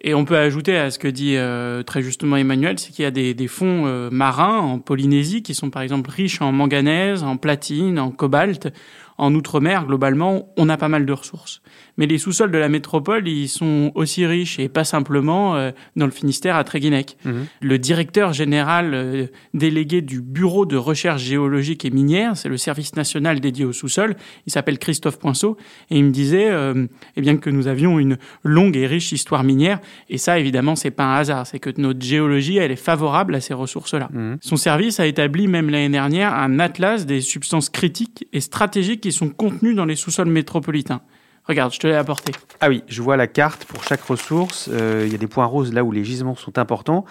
Et 0.00 0.14
on 0.14 0.24
peut 0.24 0.36
ajouter 0.36 0.76
à 0.76 0.90
ce 0.92 0.98
que 0.98 1.08
dit 1.08 1.34
euh, 1.36 1.82
très 1.82 2.02
justement 2.02 2.36
Emmanuel, 2.36 2.78
c'est 2.78 2.92
qu'il 2.92 3.02
y 3.02 3.06
a 3.06 3.10
des, 3.10 3.34
des 3.34 3.48
fonds 3.48 3.84
euh, 3.86 4.10
marins 4.10 4.58
en 4.58 4.78
Polynésie 4.78 5.42
qui 5.42 5.54
sont 5.54 5.70
par 5.70 5.82
exemple 5.82 6.10
riches 6.10 6.40
en 6.40 6.52
manganèse, 6.52 7.24
en 7.24 7.36
platine, 7.36 7.98
en 7.98 8.10
cobalt. 8.10 8.72
En 9.18 9.34
outre-mer, 9.34 9.84
globalement, 9.84 10.48
on 10.56 10.68
a 10.68 10.76
pas 10.76 10.88
mal 10.88 11.04
de 11.04 11.12
ressources. 11.12 11.60
Mais 11.96 12.06
les 12.06 12.18
sous-sols 12.18 12.52
de 12.52 12.58
la 12.58 12.68
métropole, 12.68 13.26
ils 13.26 13.48
sont 13.48 13.90
aussi 13.96 14.24
riches 14.24 14.60
et 14.60 14.68
pas 14.68 14.84
simplement 14.84 15.56
euh, 15.56 15.72
dans 15.96 16.06
le 16.06 16.12
Finistère 16.12 16.54
à 16.54 16.62
Tréguinec. 16.62 17.16
Mhm. 17.24 17.46
Le 17.60 17.78
directeur 17.78 18.32
général 18.32 18.94
euh, 18.94 19.26
délégué 19.54 20.02
du 20.02 20.22
Bureau 20.22 20.66
de 20.66 20.76
recherche 20.76 21.22
géologique 21.22 21.84
et 21.84 21.90
minière, 21.90 22.36
c'est 22.36 22.48
le 22.48 22.56
service 22.56 22.94
national 22.94 23.40
dédié 23.40 23.64
au 23.64 23.72
sous-sol, 23.72 24.14
il 24.46 24.52
s'appelle 24.52 24.78
Christophe 24.78 25.18
Poinceau, 25.18 25.56
et 25.90 25.98
il 25.98 26.04
me 26.04 26.10
disait 26.10 26.50
euh, 26.50 26.86
eh 27.16 27.20
bien 27.20 27.36
que 27.36 27.50
nous 27.50 27.66
avions 27.66 27.98
une 27.98 28.18
longue 28.44 28.76
et 28.76 28.86
riche 28.86 29.10
histoire 29.10 29.42
minière, 29.42 29.80
et 30.08 30.18
ça 30.18 30.38
évidemment 30.38 30.76
c'est 30.76 30.92
pas 30.92 31.04
un 31.04 31.16
hasard, 31.16 31.46
c'est 31.48 31.58
que 31.58 31.70
notre 31.78 32.02
géologie 32.02 32.58
elle 32.58 32.70
est 32.70 32.76
favorable 32.76 33.34
à 33.34 33.40
ces 33.40 33.54
ressources-là. 33.54 34.08
Mhm. 34.12 34.38
Son 34.40 34.56
service 34.56 35.00
a 35.00 35.06
établi 35.06 35.48
même 35.48 35.70
l'année 35.70 35.88
dernière 35.88 36.32
un 36.34 36.60
atlas 36.60 37.06
des 37.06 37.20
substances 37.20 37.68
critiques 37.70 38.28
et 38.32 38.40
stratégiques 38.40 39.07
qui 39.08 39.16
sont 39.16 39.30
contenues 39.30 39.74
dans 39.74 39.86
les 39.86 39.96
sous-sols 39.96 40.28
métropolitains. 40.28 41.00
Regarde, 41.44 41.72
je 41.72 41.78
te 41.78 41.86
l'ai 41.86 41.94
apporté. 41.94 42.32
Ah 42.60 42.68
oui, 42.68 42.82
je 42.88 43.00
vois 43.00 43.16
la 43.16 43.26
carte 43.26 43.64
pour 43.64 43.82
chaque 43.82 44.02
ressource. 44.02 44.68
Euh, 44.70 45.04
Il 45.06 45.12
y 45.12 45.14
a 45.14 45.18
des 45.18 45.26
points 45.26 45.46
roses 45.46 45.72
là 45.72 45.82
où 45.82 45.92
les 45.92 46.04
gisements 46.04 46.34
sont 46.34 46.58
importants. 46.58 47.06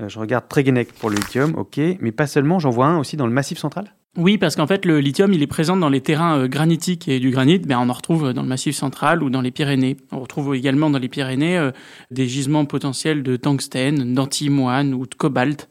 Euh, 0.00 0.08
je 0.08 0.18
regarde 0.18 0.48
Tréguenec 0.48 0.92
pour 0.92 1.08
le 1.08 1.16
lithium, 1.16 1.54
ok. 1.56 1.78
Mais 2.00 2.10
pas 2.10 2.26
seulement, 2.26 2.58
j'en 2.58 2.70
vois 2.70 2.86
un 2.86 2.98
aussi 2.98 3.16
dans 3.16 3.26
le 3.26 3.32
massif 3.32 3.58
central. 3.58 3.94
Oui, 4.16 4.38
parce 4.38 4.56
qu'en 4.56 4.66
fait, 4.66 4.84
le 4.86 5.00
lithium, 5.00 5.32
il 5.34 5.42
est 5.42 5.46
présent 5.46 5.76
dans 5.76 5.90
les 5.90 6.00
terrains 6.00 6.38
euh, 6.38 6.48
granitiques 6.48 7.06
et 7.06 7.20
du 7.20 7.30
granit, 7.30 7.58
ben, 7.58 7.78
on 7.78 7.90
en 7.90 7.92
retrouve 7.92 8.32
dans 8.32 8.42
le 8.42 8.48
Massif 8.48 8.74
central 8.74 9.22
ou 9.22 9.28
dans 9.28 9.42
les 9.42 9.50
Pyrénées. 9.50 9.98
On 10.10 10.20
retrouve 10.20 10.54
également 10.54 10.88
dans 10.88 10.98
les 10.98 11.08
Pyrénées 11.08 11.58
euh, 11.58 11.70
des 12.10 12.26
gisements 12.26 12.64
potentiels 12.64 13.22
de 13.22 13.36
tungstène, 13.36 14.14
d'antimoine 14.14 14.94
ou 14.94 15.06
de 15.06 15.14
cobalt. 15.14 15.68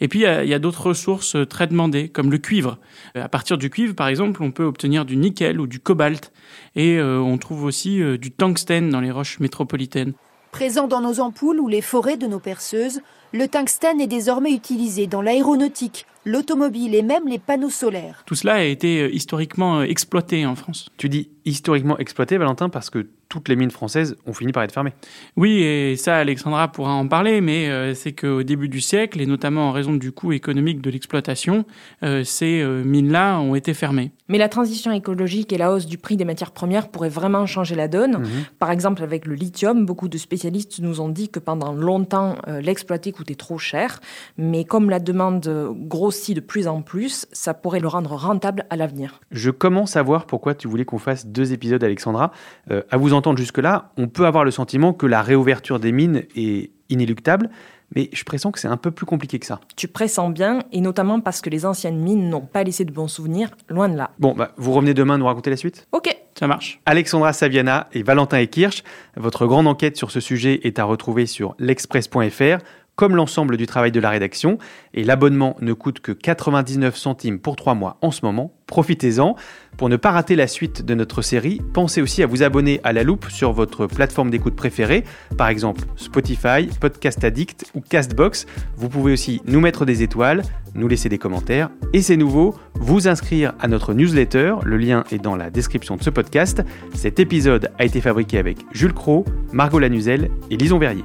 Et 0.00 0.08
puis, 0.08 0.20
il 0.20 0.48
y 0.48 0.54
a, 0.54 0.58
d'autres 0.58 0.86
ressources 0.88 1.34
euh, 1.34 1.44
très 1.44 1.66
demandées, 1.66 2.08
comme 2.08 2.30
le 2.30 2.38
cuivre. 2.38 2.78
Euh, 3.16 3.24
À 3.24 3.28
partir 3.28 3.58
du 3.58 3.70
cuivre, 3.70 3.94
par 3.94 4.08
exemple, 4.08 4.42
on 4.42 4.52
peut 4.52 4.64
obtenir 4.64 5.04
du 5.04 5.16
nickel 5.16 5.60
ou 5.60 5.66
du 5.66 5.80
cobalt. 5.80 6.32
Et 6.76 6.98
euh, 6.98 7.18
on 7.18 7.38
trouve 7.38 7.64
aussi 7.64 8.00
euh, 8.00 8.16
du 8.16 8.30
tungstène 8.30 8.90
dans 8.90 9.00
les 9.00 9.10
roches 9.10 9.40
métropolitaines. 9.40 10.12
Présent 10.52 10.86
dans 10.86 11.00
nos 11.00 11.20
ampoules 11.20 11.60
ou 11.60 11.68
les 11.68 11.82
forêts 11.82 12.16
de 12.16 12.26
nos 12.26 12.38
perceuses, 12.38 13.00
le 13.32 13.48
tungstène 13.48 14.00
est 14.00 14.06
désormais 14.06 14.52
utilisé 14.52 15.06
dans 15.06 15.20
l'aéronautique, 15.20 16.06
l'automobile 16.28 16.94
et 16.94 17.02
même 17.02 17.26
les 17.26 17.38
panneaux 17.38 17.70
solaires. 17.70 18.22
Tout 18.26 18.34
cela 18.34 18.54
a 18.54 18.62
été 18.62 19.02
euh, 19.02 19.10
historiquement 19.10 19.80
euh, 19.80 19.82
exploité 19.84 20.46
en 20.46 20.54
France. 20.54 20.90
Tu 20.96 21.08
dis 21.08 21.30
historiquement 21.44 21.98
exploité, 21.98 22.38
Valentin, 22.38 22.68
parce 22.68 22.90
que 22.90 23.08
toutes 23.28 23.48
les 23.48 23.56
mines 23.56 23.70
françaises 23.70 24.16
ont 24.26 24.32
fini 24.32 24.52
par 24.52 24.62
être 24.62 24.72
fermées. 24.72 24.92
Oui, 25.36 25.62
et 25.62 25.96
ça, 25.96 26.16
Alexandra 26.16 26.68
pourra 26.68 26.92
en 26.92 27.06
parler, 27.06 27.40
mais 27.40 27.68
euh, 27.68 27.94
c'est 27.94 28.12
qu'au 28.12 28.42
début 28.42 28.68
du 28.68 28.80
siècle, 28.80 29.20
et 29.20 29.26
notamment 29.26 29.68
en 29.68 29.72
raison 29.72 29.94
du 29.94 30.12
coût 30.12 30.32
économique 30.32 30.80
de 30.80 30.90
l'exploitation, 30.90 31.64
euh, 32.02 32.24
ces 32.24 32.60
euh, 32.60 32.82
mines-là 32.84 33.38
ont 33.38 33.54
été 33.54 33.74
fermées. 33.74 34.12
Mais 34.28 34.38
la 34.38 34.48
transition 34.48 34.92
écologique 34.92 35.52
et 35.52 35.58
la 35.58 35.72
hausse 35.72 35.86
du 35.86 35.96
prix 35.96 36.16
des 36.16 36.24
matières 36.24 36.50
premières 36.50 36.88
pourraient 36.88 37.08
vraiment 37.08 37.46
changer 37.46 37.74
la 37.74 37.88
donne. 37.88 38.22
Par 38.58 38.70
exemple, 38.70 39.02
avec 39.02 39.26
le 39.26 39.34
lithium, 39.34 39.86
beaucoup 39.86 40.08
de 40.08 40.18
spécialistes 40.18 40.80
nous 40.80 41.00
ont 41.00 41.08
dit 41.08 41.30
que 41.30 41.38
pendant 41.38 41.72
longtemps, 41.72 42.36
euh, 42.46 42.60
l'exploiter 42.60 43.10
coûtait 43.12 43.36
trop 43.36 43.56
cher. 43.56 44.00
Mais 44.36 44.64
comme 44.64 44.90
la 44.90 45.00
demande 45.00 45.74
grossit 45.86 46.36
de 46.36 46.40
plus 46.40 46.68
en 46.68 46.82
plus, 46.82 47.26
ça 47.32 47.54
pourrait 47.54 47.80
le 47.80 47.88
rendre 47.88 48.12
rentable 48.12 48.66
à 48.68 48.76
l'avenir. 48.76 49.20
Je 49.30 49.50
commence 49.50 49.96
à 49.96 50.02
voir 50.02 50.26
pourquoi 50.26 50.54
tu 50.54 50.68
voulais 50.68 50.84
qu'on 50.84 50.98
fasse 50.98 51.26
deux 51.26 51.52
épisodes, 51.52 51.82
Alexandra. 51.82 52.32
Euh, 52.70 52.82
à 52.90 52.96
vous 52.96 53.14
entendre 53.18 53.38
jusque-là, 53.38 53.92
on 53.96 54.08
peut 54.08 54.26
avoir 54.26 54.44
le 54.44 54.50
sentiment 54.50 54.92
que 54.92 55.06
la 55.06 55.22
réouverture 55.22 55.78
des 55.78 55.92
mines 55.92 56.24
est 56.34 56.70
inéluctable, 56.88 57.50
mais 57.94 58.10
je 58.12 58.22
pressens 58.24 58.50
que 58.52 58.58
c'est 58.58 58.68
un 58.68 58.76
peu 58.76 58.90
plus 58.90 59.06
compliqué 59.06 59.38
que 59.38 59.46
ça. 59.46 59.60
Tu 59.76 59.88
pressens 59.88 60.30
bien, 60.30 60.60
et 60.72 60.80
notamment 60.80 61.20
parce 61.20 61.40
que 61.40 61.50
les 61.50 61.64
anciennes 61.66 61.98
mines 61.98 62.28
n'ont 62.28 62.40
pas 62.42 62.62
laissé 62.64 62.84
de 62.84 62.92
bons 62.92 63.08
souvenirs, 63.08 63.50
loin 63.68 63.88
de 63.88 63.96
là. 63.96 64.10
Bon, 64.18 64.34
bah, 64.34 64.52
vous 64.56 64.72
revenez 64.72 64.94
demain 64.94 65.18
nous 65.18 65.26
raconter 65.26 65.50
la 65.50 65.56
suite? 65.56 65.86
Ok, 65.92 66.14
Ça 66.38 66.46
marche. 66.46 66.80
Alexandra 66.86 67.32
Saviana 67.32 67.88
et 67.92 68.02
Valentin 68.02 68.38
Ekirch, 68.38 68.82
votre 69.16 69.46
grande 69.46 69.66
enquête 69.66 69.96
sur 69.96 70.10
ce 70.10 70.20
sujet 70.20 70.60
est 70.64 70.78
à 70.78 70.84
retrouver 70.84 71.26
sur 71.26 71.54
l'express.fr, 71.58 72.58
comme 72.98 73.14
l'ensemble 73.14 73.56
du 73.56 73.66
travail 73.66 73.92
de 73.92 74.00
la 74.00 74.10
rédaction. 74.10 74.58
Et 74.92 75.04
l'abonnement 75.04 75.56
ne 75.60 75.72
coûte 75.72 76.00
que 76.00 76.10
99 76.10 76.96
centimes 76.96 77.38
pour 77.38 77.54
3 77.54 77.74
mois 77.74 77.96
en 78.02 78.10
ce 78.10 78.24
moment. 78.24 78.52
Profitez-en. 78.66 79.36
Pour 79.76 79.88
ne 79.88 79.96
pas 79.96 80.10
rater 80.10 80.34
la 80.34 80.48
suite 80.48 80.84
de 80.84 80.94
notre 80.94 81.22
série, 81.22 81.62
pensez 81.72 82.02
aussi 82.02 82.24
à 82.24 82.26
vous 82.26 82.42
abonner 82.42 82.80
à 82.82 82.92
La 82.92 83.04
Loupe 83.04 83.30
sur 83.30 83.52
votre 83.52 83.86
plateforme 83.86 84.30
d'écoute 84.30 84.56
préférée, 84.56 85.04
par 85.38 85.48
exemple 85.48 85.82
Spotify, 85.94 86.68
Podcast 86.80 87.22
Addict 87.22 87.70
ou 87.76 87.80
Castbox. 87.80 88.46
Vous 88.76 88.88
pouvez 88.88 89.12
aussi 89.12 89.40
nous 89.46 89.60
mettre 89.60 89.84
des 89.84 90.02
étoiles, 90.02 90.42
nous 90.74 90.88
laisser 90.88 91.08
des 91.08 91.18
commentaires 91.18 91.70
et 91.92 92.02
c'est 92.02 92.16
nouveau, 92.16 92.56
vous 92.74 93.06
inscrire 93.06 93.54
à 93.60 93.68
notre 93.68 93.94
newsletter. 93.94 94.56
Le 94.64 94.76
lien 94.76 95.04
est 95.12 95.22
dans 95.22 95.36
la 95.36 95.50
description 95.50 95.94
de 95.94 96.02
ce 96.02 96.10
podcast. 96.10 96.62
Cet 96.94 97.20
épisode 97.20 97.70
a 97.78 97.84
été 97.84 98.00
fabriqué 98.00 98.38
avec 98.38 98.58
Jules 98.72 98.92
Cro, 98.92 99.24
Margot 99.52 99.78
Lanuzel 99.78 100.30
et 100.50 100.56
Lison 100.56 100.80
Verrier. 100.80 101.04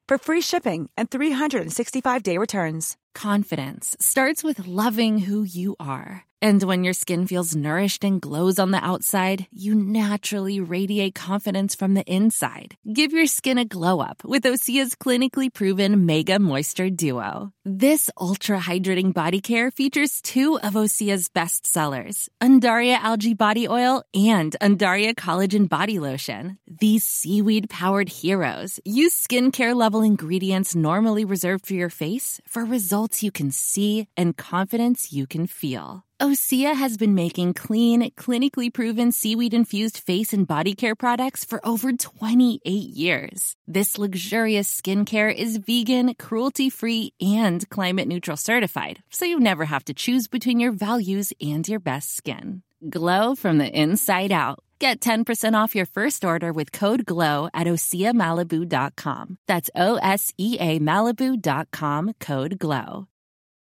for 0.11 0.17
free 0.17 0.41
shipping 0.41 0.89
and 0.97 1.09
365-day 1.09 2.37
returns. 2.37 2.97
Confidence 3.15 3.95
starts 4.01 4.43
with 4.43 4.67
loving 4.67 5.19
who 5.19 5.43
you 5.43 5.77
are. 5.79 6.25
And 6.43 6.63
when 6.63 6.83
your 6.83 6.93
skin 6.93 7.27
feels 7.27 7.55
nourished 7.55 8.03
and 8.03 8.19
glows 8.19 8.57
on 8.57 8.71
the 8.71 8.83
outside, 8.83 9.45
you 9.51 9.75
naturally 9.75 10.59
radiate 10.59 11.13
confidence 11.13 11.75
from 11.75 11.93
the 11.93 12.03
inside. 12.03 12.73
Give 12.91 13.13
your 13.13 13.27
skin 13.27 13.59
a 13.59 13.65
glow 13.65 13.99
up 13.99 14.23
with 14.25 14.43
Osea's 14.43 14.95
clinically 14.95 15.53
proven 15.53 16.07
Mega 16.07 16.39
Moisture 16.39 16.89
Duo. 16.89 17.51
This 17.63 18.09
ultra 18.19 18.57
hydrating 18.57 19.13
body 19.13 19.39
care 19.39 19.69
features 19.69 20.19
two 20.19 20.57
of 20.59 20.73
Osea's 20.73 21.29
best 21.29 21.67
sellers, 21.67 22.27
Undaria 22.41 22.95
Algae 22.95 23.35
Body 23.35 23.67
Oil 23.67 24.03
and 24.15 24.55
Undaria 24.59 25.13
Collagen 25.13 25.69
Body 25.69 25.99
Lotion. 25.99 26.57
These 26.65 27.03
seaweed 27.03 27.69
powered 27.69 28.09
heroes 28.09 28.79
use 28.83 29.13
skincare 29.13 29.75
level 29.75 30.00
powerful 30.01 30.25
ingredients 30.25 30.75
normally 30.75 31.25
reserved 31.25 31.65
for 31.67 31.75
your 31.75 31.89
face 31.89 32.41
for 32.47 32.65
results 32.65 33.23
you 33.23 33.31
can 33.31 33.51
see 33.51 34.07
and 34.17 34.35
confidence 34.35 35.13
you 35.13 35.27
can 35.27 35.47
feel. 35.47 36.03
Osea 36.19 36.75
has 36.75 36.97
been 36.97 37.15
making 37.15 37.53
clean, 37.53 38.11
clinically 38.15 38.71
proven 38.71 39.11
seaweed 39.11 39.53
infused 39.53 39.97
face 39.97 40.33
and 40.33 40.47
body 40.47 40.75
care 40.75 40.95
products 40.95 41.45
for 41.45 41.59
over 41.63 41.91
28 41.93 42.61
years. 42.61 43.55
This 43.67 43.97
luxurious 43.97 44.81
skincare 44.81 45.33
is 45.33 45.57
vegan, 45.57 46.13
cruelty 46.15 46.69
free, 46.69 47.13
and 47.19 47.67
climate 47.69 48.07
neutral 48.07 48.37
certified, 48.37 49.01
so 49.09 49.25
you 49.25 49.39
never 49.39 49.65
have 49.65 49.83
to 49.85 49.93
choose 49.93 50.27
between 50.27 50.59
your 50.59 50.73
values 50.73 51.33
and 51.41 51.67
your 51.67 51.79
best 51.79 52.15
skin. 52.15 52.61
Glow 52.89 53.35
from 53.35 53.57
the 53.57 53.69
inside 53.69 54.31
out. 54.31 54.59
Get 54.81 54.99
10% 54.99 55.53
off 55.53 55.75
your 55.75 55.85
first 55.85 56.25
order 56.25 56.51
with 56.51 56.71
code 56.71 57.05
GLOW 57.05 57.49
at 57.53 57.67
OseaMalibu.com. 57.67 59.37
That's 59.45 59.69
O 59.75 59.97
S 59.97 60.33
E 60.39 60.57
A 60.59 60.79
Malibu.com 60.79 62.13
code 62.19 62.57
GLOW. 62.57 63.10